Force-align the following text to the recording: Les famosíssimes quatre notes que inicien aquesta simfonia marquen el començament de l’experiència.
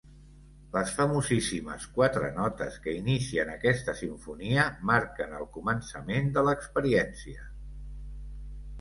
Les 0.77 0.93
famosíssimes 0.99 1.85
quatre 1.97 2.31
notes 2.39 2.79
que 2.87 2.95
inicien 3.03 3.53
aquesta 3.57 3.97
simfonia 4.01 4.67
marquen 4.93 5.39
el 5.43 5.49
començament 5.61 6.37
de 6.41 6.49
l’experiència. 6.51 7.51